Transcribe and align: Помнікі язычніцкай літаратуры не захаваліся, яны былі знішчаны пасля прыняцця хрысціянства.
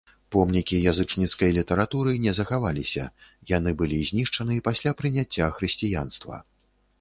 Помнікі 0.35 0.77
язычніцкай 0.91 1.51
літаратуры 1.57 2.15
не 2.23 2.33
захаваліся, 2.39 3.03
яны 3.53 3.75
былі 3.83 4.01
знішчаны 4.13 4.57
пасля 4.71 4.95
прыняцця 5.03 5.51
хрысціянства. 5.61 6.43